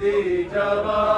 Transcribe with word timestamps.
دی 0.00 0.48
جواب 0.52 1.17